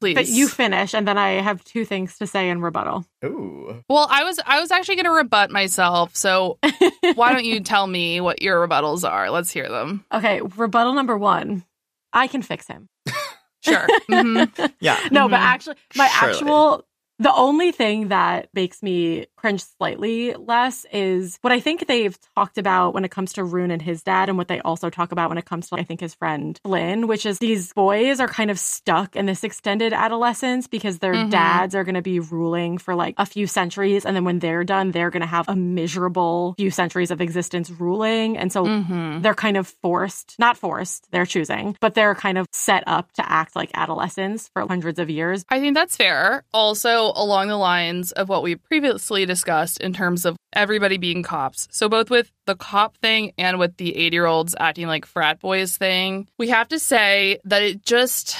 [0.00, 0.14] Please.
[0.14, 3.06] But you finish, and then I have two things to say in rebuttal.
[3.24, 6.14] Ooh, well, I was I was actually going to rebut myself.
[6.16, 6.58] So
[7.14, 9.30] why don't you tell me what your rebuttals are?
[9.30, 10.04] Let's hear them.
[10.12, 11.64] Okay, rebuttal number one.
[12.12, 12.88] I can fix him.
[13.62, 13.88] Sure.
[14.08, 14.74] Mhm.
[14.80, 15.00] yeah.
[15.10, 15.44] No, but Mhm.
[15.44, 16.34] actually, my Surely.
[16.34, 16.85] actual
[17.18, 22.58] The only thing that makes me cringe slightly less is what I think they've talked
[22.58, 25.30] about when it comes to Ruhn and his dad, and what they also talk about
[25.30, 28.50] when it comes to, I think, his friend Flynn, which is these boys are kind
[28.50, 31.30] of stuck in this extended adolescence because their Mhm.
[31.30, 34.04] dads are going to be ruling for like a few centuries.
[34.04, 37.70] And then when they're done, they're going to have a miserable few centuries of existence
[37.70, 38.36] ruling.
[38.36, 39.22] And so Mm-hmm.
[39.22, 43.30] they're kind of forced, not forced, they're choosing, but they're kind of set up to
[43.30, 45.44] act like adolescents for hundreds of years.
[45.48, 46.42] I think that's fair.
[46.52, 51.68] Also, along the lines of what we previously discussed in terms of everybody being cops.
[51.70, 55.40] So, both with the cop thing and with the eight year olds acting like frat
[55.40, 58.36] boys thing, we have to say that it just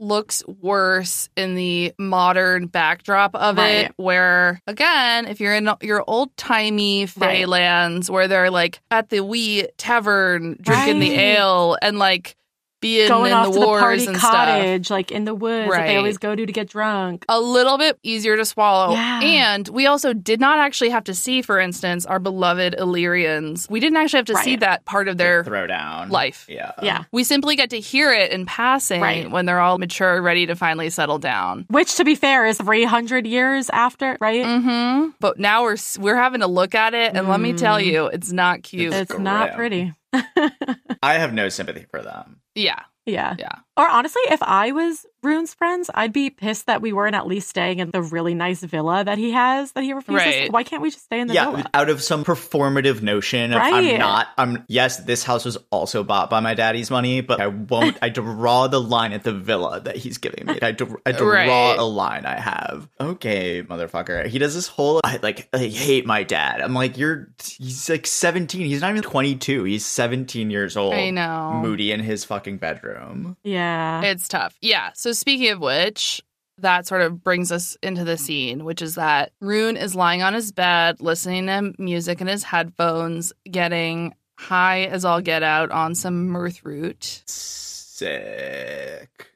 [0.00, 3.86] looks worse in the modern backdrop of Right.
[3.86, 7.48] it where again if you're in your old timey Right.
[8.08, 12.36] where they're like at the wee tavern drinking the ale and like
[12.80, 15.70] being Going in off the to the party and stuff cottage, like in the woods
[15.70, 15.86] that Right.
[15.88, 17.24] they always go to to get drunk.
[17.28, 18.92] a little bit easier to swallow.
[18.94, 19.20] Yeah.
[19.22, 23.66] And we also did not actually have to see, for instance, our beloved Illyrians.
[23.70, 25.42] We didn't actually have to see that part of their.
[25.44, 26.46] throwdown life.
[26.48, 26.72] Yeah.
[26.82, 27.04] Yeah.
[27.12, 29.30] We simply get to hear it in passing Right.
[29.30, 31.64] when they're all mature, ready to finally settle down.
[31.70, 34.44] Which, to be fair, is 300 years after, right?
[34.44, 35.10] Mm-hmm.
[35.20, 37.84] But now we're we're having to look at it, and let me tell Mm.
[37.86, 38.92] you, it's not cute.
[38.94, 39.92] It's not pretty.
[41.02, 42.40] I have no sympathy for them.
[42.54, 43.36] yeah, Yeah.
[43.38, 43.54] yeah.
[43.78, 47.48] Or honestly, if I was Ruhn's friends, I'd be pissed that we weren't at least
[47.48, 50.26] staying in the really nice villa that he has that he refuses.
[50.26, 50.52] Right.
[50.52, 51.70] Why can't we just stay in the yeah, villa?
[51.72, 53.92] out of some performative notion of Right.
[53.94, 57.46] I'm not I'm yes, this house was also bought by my daddy's money, but I
[57.46, 60.58] won't I draw the line at the villa that he's giving me.
[60.60, 61.78] I, dr- I draw Right.
[61.78, 62.88] a line I have.
[63.00, 64.26] Okay, motherfucker.
[64.26, 66.60] He does this whole I like I hate my dad.
[66.62, 68.66] I'm like, you're he's like 17.
[68.66, 69.62] He's not even 22.
[69.64, 70.94] He's 17 years old.
[70.94, 71.60] I know.
[71.62, 73.36] Moody in his fucking bedroom.
[73.44, 73.67] Yeah.
[74.02, 74.56] It's tough.
[74.60, 74.90] Yeah.
[74.94, 76.22] So speaking of which,
[76.58, 80.34] that sort of brings us into the scene, which is that Ruhn is lying on
[80.34, 85.94] his bed, listening to music in his headphones, getting high as all get out on
[85.94, 87.22] some mirth root.
[87.26, 89.28] Sick.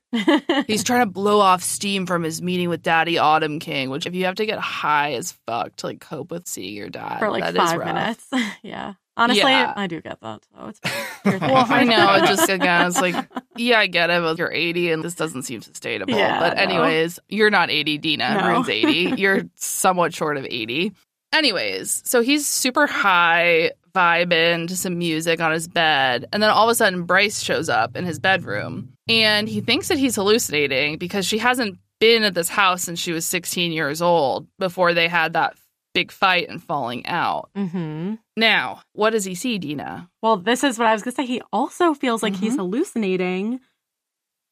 [0.67, 4.15] He's trying to blow off steam from his meeting with Daddy Autumn King, which if
[4.15, 7.31] you have to get high as fuck to like cope with seeing your dad For
[7.31, 7.87] like that is five rough.
[7.95, 8.27] minutes.
[8.63, 8.95] yeah.
[9.17, 9.73] Honestly, Yeah.
[9.77, 10.41] I do get that.
[10.55, 10.93] So it's fine.
[11.25, 11.51] Your thing.
[11.53, 12.15] Well, I know.
[12.15, 13.15] It just again, it's like,
[13.57, 16.15] yeah, I get it, but you're 80 and this doesn't seem sustainable.
[16.15, 16.63] Yeah, but no.
[16.63, 18.35] anyways, you're not 80, Dina.
[18.35, 18.41] No.
[18.41, 19.21] Ruhn's 80.
[19.21, 20.93] You're somewhat short of 80.
[21.33, 26.69] Anyways, so he's super high, vibing to some music on his bed, and then all
[26.69, 30.99] of a sudden Bryce shows up in his bedroom, and he thinks that he's hallucinating
[30.99, 35.09] because she hasn't been at this house since she was 16 years old before they
[35.09, 35.55] had that
[35.95, 37.51] big fight and falling out.
[37.55, 40.09] hmm Now, what does he see, Dina?
[40.23, 41.27] Well, this is what I was going to say.
[41.27, 42.59] He also feels like he's Mhm.
[42.59, 43.61] hallucinating.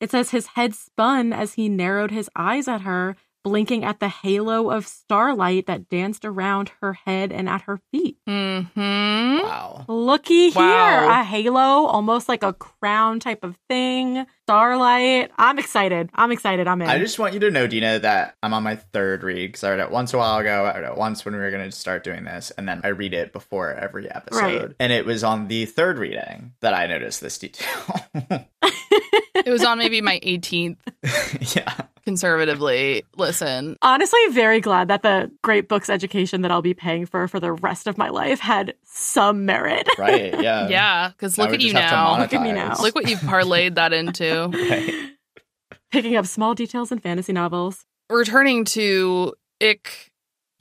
[0.00, 4.08] It says his head spun as he narrowed his eyes at her, blinking at the
[4.08, 8.18] halo of starlight that danced around her head and at her feet.
[8.28, 9.42] Mm-hmm.
[9.42, 9.84] Wow.
[9.88, 14.26] Looky here, a halo, almost like a crown type of thing.
[14.44, 15.30] Starlight.
[15.38, 16.10] I'm excited.
[16.14, 16.66] I'm excited.
[16.66, 16.88] I'm in.
[16.88, 19.70] I just want you to know, Dina, that I'm on my third read because I
[19.70, 20.64] read it once a while ago.
[20.64, 22.88] I read it once when we were going to start doing this, and then I
[22.88, 24.42] read it before every episode.
[24.42, 24.76] Right.
[24.80, 27.68] And it was on the third reading that I noticed this detail.
[29.46, 30.76] It was on maybe my 18th
[31.56, 31.74] yeah.
[32.04, 33.04] Conservatively.
[33.16, 37.40] Listen, Honestly, very glad that the great books education that I'll be paying for for
[37.40, 39.88] the rest of my life had some merit.
[39.98, 40.32] Right.
[40.40, 40.68] Yeah.
[40.70, 42.18] yeah, because look at you just have to now.
[42.18, 42.76] Look at me now.
[42.80, 44.48] Look what you've parlayed that into.
[44.70, 45.10] Right.
[45.90, 47.84] Picking up small details in fantasy novels.
[48.10, 50.10] Returning to Ick,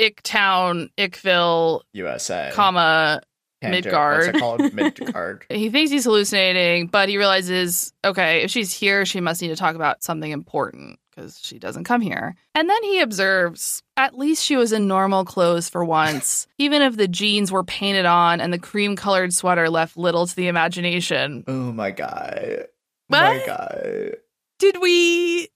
[0.01, 2.49] Ick Town, Ickville, USA.
[2.53, 3.21] comma.
[3.61, 4.25] Panto- Midgard.
[4.25, 4.73] What's it called?
[4.73, 5.45] Midgard.
[5.49, 9.55] He thinks he's hallucinating, but he realizes, okay, if she's here, she must need to
[9.57, 12.35] talk about something important because she doesn't come here.
[12.55, 16.95] And then he observes, at least she was in normal clothes for once, even if
[16.97, 21.43] the jeans were painted on and the cream colored sweater left little to the imagination.
[21.47, 22.65] oh my god.
[23.07, 23.19] What?
[23.21, 24.15] My god.
[24.59, 25.49] Did we.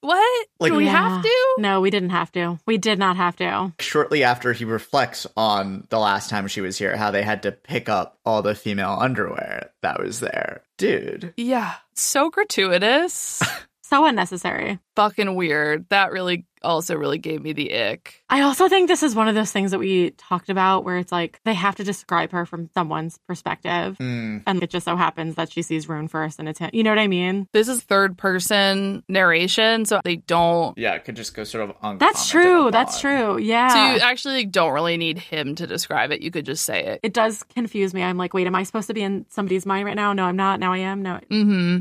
[0.00, 0.46] What?
[0.60, 0.92] Like- Do we Yeah.
[1.14, 1.54] have to?
[1.58, 2.58] No, we didn't have to.
[2.66, 3.72] We did not have to.
[3.80, 7.52] Shortly after he reflects on the last time she was here, how they had to
[7.52, 10.62] pick up all the female underwear that was there.
[10.76, 11.34] Dude.
[11.36, 11.74] Yeah.
[11.94, 13.42] So gratuitous.
[13.88, 14.78] So unnecessary.
[14.96, 15.86] Fucking weird.
[15.88, 18.22] That really also really gave me the ick.
[18.28, 21.12] I also think this is one of those things that we talked about where it's
[21.12, 23.96] like they have to describe her from someone's perspective.
[23.98, 24.42] Mm.
[24.46, 26.70] And it just so happens that she sees Ruhn first and it's him.
[26.72, 27.46] You know what I mean?
[27.52, 31.70] This is third person narration, so they don't Yeah, it could just go sort of
[31.76, 32.70] uncommented That's true.
[32.70, 33.16] That's upon.
[33.16, 33.32] true.
[33.34, 33.94] So Yeah.
[33.94, 36.20] you actually don't really need him to describe it.
[36.20, 37.00] You could just say it.
[37.02, 38.02] it does confuse me.
[38.02, 40.12] I'm like, wait, am I supposed to be in somebody's mind right now?
[40.12, 40.60] No, I'm not.
[40.60, 41.02] Now I am.
[41.02, 41.20] No.
[41.30, 41.78] Mm-hmm.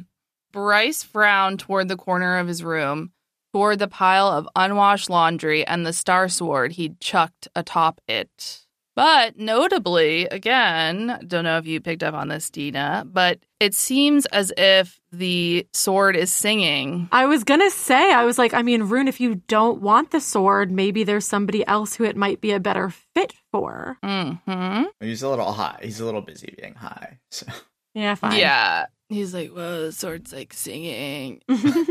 [0.57, 3.11] Bryce frowned toward the corner of his room,
[3.53, 8.65] toward the pile of unwashed laundry and the star sword he'd chucked atop it.
[8.95, 14.25] But notably, again, don't know if you picked up on this, Dina, but it seems
[14.25, 17.07] as if the sword is singing.
[17.11, 20.19] I was gonna say, I was like, I mean, Ruhn, if you don't want the
[20.19, 23.99] sword, maybe there's somebody else who it might be a better fit for.
[24.03, 24.85] Mm-hmm.
[25.01, 25.77] He's a little high.
[25.83, 27.19] He's a little busy being high.
[27.29, 27.45] So
[27.97, 28.37] Yeah, fine.
[28.37, 28.85] Yeah.
[29.09, 31.41] He's like, whoa, the sword's like singing.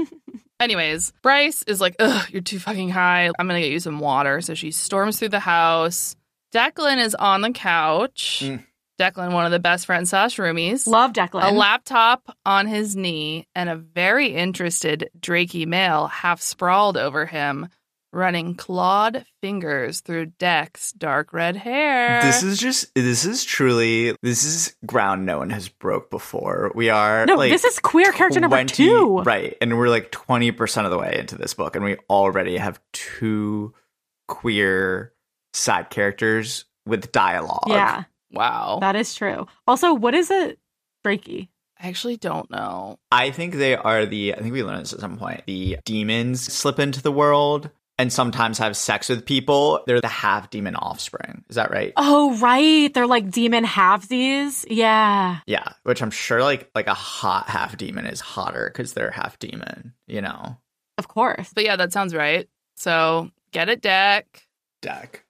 [0.61, 3.27] Anyways, Bryce is like, ugh, you're too fucking high.
[3.27, 4.41] I'm gonna get you some water.
[4.41, 6.15] So she storms through the house.
[6.55, 8.43] Declan is on the couch.
[8.45, 8.65] Mm.
[9.01, 10.87] Declan, one of the best friends slash roomies.
[10.87, 11.51] Love Declan.
[11.51, 17.69] a laptop on his knee and a very interested Draki male half sprawled over him,
[18.17, 22.23] running clawed fingers through Deck's dark red hair.
[22.23, 26.73] this is just this is truly this is ground no one has broke before.
[26.75, 29.19] We are no, like this is queer character number 20 two.
[29.21, 29.57] Right.
[29.61, 33.75] And we're like 20% of the way into this book and we already have two
[34.27, 35.13] queer
[35.53, 37.65] side characters with dialogue.
[37.69, 38.79] Yeah, wow.
[38.81, 39.47] that is true.
[39.67, 40.57] Also, what is a
[41.05, 41.49] Draki?
[41.79, 42.99] I actually don't know.
[43.13, 45.43] I think they are the I think we learned this at some point.
[45.47, 49.83] The demons slip into the world and sometimes have sex with people.
[49.87, 51.45] They're the half demon offspring.
[51.49, 51.93] Is that right?
[51.97, 52.93] Oh, right.
[52.93, 54.65] They're like demon halvesies.
[54.69, 55.39] Yeah.
[55.47, 59.39] Yeah, which I'm sure like like a hot half demon is hotter because they're half
[59.39, 60.57] demon, you know.
[60.99, 61.53] Of course.
[61.55, 62.49] But yeah, that sounds right.
[62.77, 64.47] So get it, Deck.
[64.83, 65.25] Deck.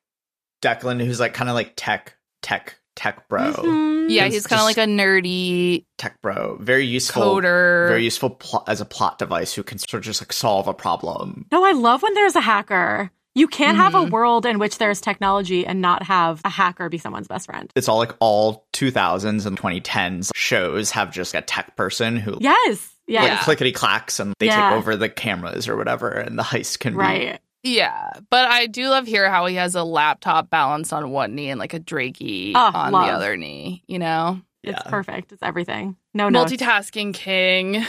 [0.62, 3.52] Declan, who's like kind of like tech, tech, tech bro.
[3.52, 4.10] Mhm.
[4.10, 6.56] Yeah, he's kind of like a nerdy Tech bro.
[6.60, 7.22] Very useful.
[7.22, 7.88] coder.
[7.88, 10.74] Very useful pl- as a plot device who can sort of just like solve a
[10.74, 11.46] problem.
[11.52, 13.10] No, I love when there's a hacker.
[13.34, 14.10] You can't have a Mhm.
[14.10, 17.70] world in which there's technology and not have a hacker be someone's best friend.
[17.76, 22.88] It's all like all 2000s and 2010s shows have just a tech person who Yes.
[23.06, 23.22] Yeah.
[23.24, 24.70] like clickety clacks and they Yeah.
[24.70, 27.40] take over the cameras or whatever and the heist can be right.
[27.68, 31.50] Yeah, but I do love here how he has a laptop balanced on one knee
[31.50, 33.06] and like a Draki Oh, on love.
[33.06, 34.40] the other knee, you know?
[34.62, 34.70] Yeah.
[34.72, 35.32] It's perfect.
[35.32, 35.96] It's everything.
[36.14, 36.44] No, no.
[36.44, 37.84] Multitasking king.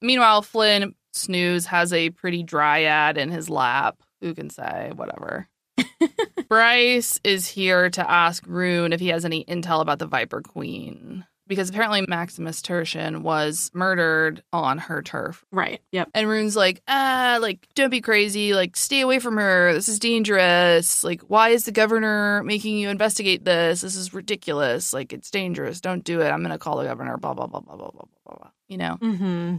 [0.00, 3.96] Meanwhile, Flynn Snooze has a pretty dryad in his lap.
[4.20, 4.92] Who can say?
[4.94, 5.48] Whatever.
[6.48, 11.24] Bryce is here to ask Ruhn if he has any intel about the Viper Queen.
[11.48, 15.44] Because apparently Maximus Tertian was murdered on her turf.
[15.52, 15.80] Right.
[15.92, 16.10] Yep.
[16.12, 18.52] And Ruhn's like, ah, like, don't be crazy.
[18.52, 19.72] Like, stay away from her.
[19.72, 21.04] This is dangerous.
[21.04, 23.82] Like, why is the governor making you investigate this?
[23.82, 24.92] This is ridiculous.
[24.92, 25.80] Like, it's dangerous.
[25.80, 26.28] Don't do it.
[26.28, 27.16] I'm going to call the governor.
[27.16, 28.50] Blah, blah, blah, blah, blah, blah, blah, blah.
[28.66, 28.98] You know?
[29.00, 29.56] Mm-hmm.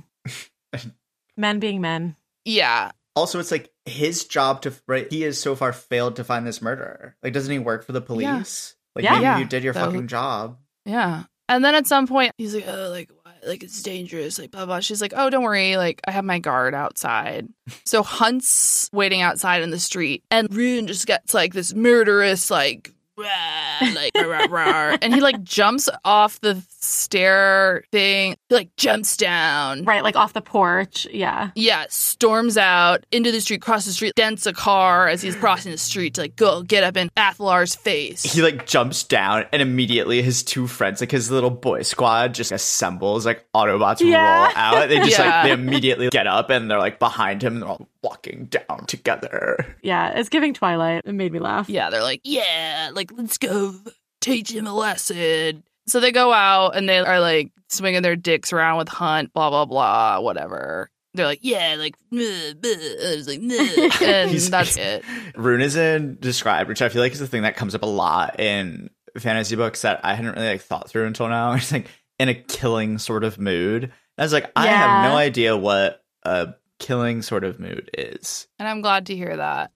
[1.38, 2.16] men being men.
[2.44, 2.92] Yeah.
[3.16, 5.12] Also, it's like his job to right.
[5.12, 7.16] He has so far failed to find this murderer.
[7.24, 8.76] Like, doesn't he work for the police?
[8.96, 9.12] Like, Yeah.
[9.14, 9.38] maybe Yeah.
[9.40, 10.58] you did your So- fucking job.
[10.86, 11.24] Yeah.
[11.50, 13.12] And then at some point, he's like, oh, like?
[13.46, 14.40] Like, it's dangerous.
[14.40, 14.80] Like, blah, blah.
[14.80, 15.78] She's like, oh, don't worry.
[15.78, 17.48] Like, I have my guard outside.
[17.86, 22.94] so Hunt's waiting outside in the street, and Ruhn just gets like this murderous, like,
[23.18, 24.98] rah, like, rah, rah, rah.
[25.02, 29.84] and he like jumps off the stair thing, he, like, jumps down.
[29.84, 30.04] Right.
[30.04, 31.08] Like off the porch.
[31.12, 31.52] Yeah.
[31.56, 35.72] Yeah, storms out into the street, crosses the street, dents a car as he's crossing
[35.72, 38.24] the street to like go get up in Athalar's face.
[38.24, 42.52] He like jumps down, and immediately his two friends, like his little boy squad, just
[42.52, 43.26] assembles.
[43.26, 44.46] Like Autobots Yeah.
[44.46, 44.90] roll out.
[44.90, 45.26] They just Yeah.
[45.26, 47.54] like they immediately get up, and they're like behind him.
[47.54, 49.76] And they're all walking down together.
[49.82, 50.18] Yeah.
[50.20, 51.04] It's giving Twilight.
[51.06, 51.70] It made me laugh.
[51.70, 53.74] Yeah, they're like, yeah, like let's go
[54.22, 55.64] teach him a lesson.
[55.88, 59.50] So they go out and they are like swinging their dicks around with Hunt, blah
[59.50, 60.90] blah blah, whatever.
[61.14, 63.12] They're like, yeah, like, bleh, bleh.
[63.12, 64.02] I was like, bleh.
[64.08, 65.04] and He's- that's it.
[65.36, 67.88] Ruhn is in described, which I feel like is the thing that comes up a
[67.88, 71.54] lot in fantasy books that I hadn't really like thought through until now.
[71.56, 71.88] It's like
[72.20, 73.84] in a killing sort of mood.
[73.86, 76.50] And I was like, I have no idea what a
[76.80, 78.48] killing sort of mood is.
[78.60, 79.72] And I'm glad to hear that.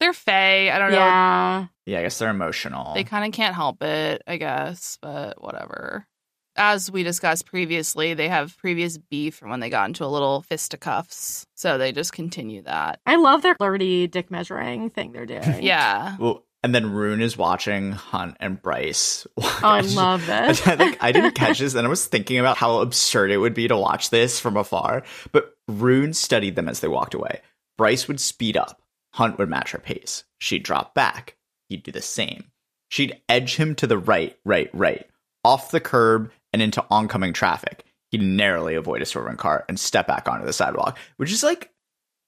[0.00, 0.70] They're Fae.
[0.70, 0.96] I don't know.
[0.96, 1.66] Yeah.
[1.86, 2.94] Yeah, I guess they're emotional.
[2.94, 6.06] They kind of can't help it, I guess, but whatever.
[6.54, 10.42] As we discussed previously, they have previous beef from when they got into a little
[10.42, 11.46] fisticuffs.
[11.54, 13.00] So they just continue that.
[13.06, 15.62] I love their flirty dick measuring thing they're doing.
[15.62, 16.16] Yeah.
[16.18, 19.26] well, and then Ruhn is watching Hunt and Bryce.
[19.64, 20.66] Oh, I love And this.
[20.66, 23.54] I think I didn't catch this, and I was thinking about how absurd it would
[23.54, 25.04] be to watch this from afar.
[25.30, 27.40] But Ruhn studied them as they walked away.
[27.78, 28.82] Bryce would speed up.
[29.14, 30.24] Hunt would match her pace.
[30.38, 31.36] She'd drop back.
[31.68, 32.44] He'd do the same.
[32.88, 35.08] She'd edge him to the right, right, right,
[35.44, 37.84] off the curb and into oncoming traffic.
[38.10, 41.70] He'd narrowly avoid a swerving car and step back onto the sidewalk, which is like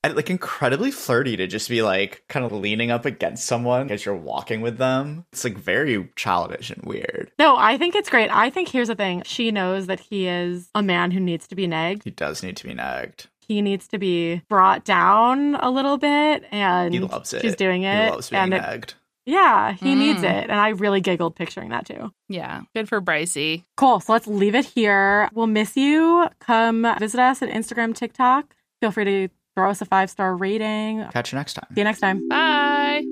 [0.04, 4.04] I- like incredibly flirty to just be like kind of leaning up against someone as
[4.04, 5.24] you're walking with them.
[5.32, 7.32] It's like very childish and weird.
[7.38, 8.30] No, I think it's great.
[8.30, 9.22] I think here's the thing.
[9.24, 12.04] She knows that he is a man who needs to be nagged.
[12.04, 13.26] He does need to be nagged.
[13.46, 17.42] he needs to be brought down a little bit, and He loves it.
[17.42, 18.04] she's doing it.
[18.06, 18.94] He loves being and it, nagged.
[19.26, 20.24] yeah, he needs Mm.
[20.44, 22.10] it, and I really giggled picturing that too.
[22.30, 22.62] Yeah.
[22.74, 23.64] Good for Brycey.
[23.76, 24.00] Cool.
[24.00, 25.28] So let's leave it here.
[25.34, 26.26] We'll miss you.
[26.40, 28.54] Come visit us at Instagram, TikTok.
[28.80, 31.04] Feel free to throw us a five star rating.
[31.12, 31.66] Catch you next time.
[31.74, 32.28] See you next time.
[32.28, 33.04] Bye.